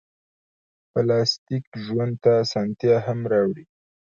[0.91, 3.65] پلاستيک ژوند ته اسانتیا هم راوړي.